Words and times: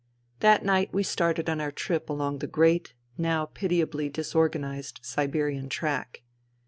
That 0.39 0.65
night 0.65 0.91
we 0.91 1.03
started 1.03 1.47
on 1.47 1.61
our 1.61 1.69
trip 1.69 2.09
along 2.09 2.39
the 2.39 2.47
great, 2.47 2.95
now 3.19 3.45
pitiably 3.45 4.09
disorganized 4.09 4.99
Siberian 5.03 5.69
track. 5.69 6.23